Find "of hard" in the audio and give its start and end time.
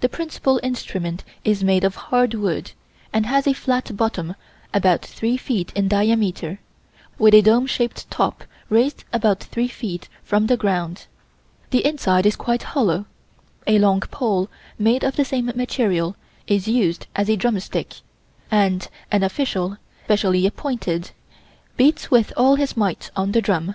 1.84-2.32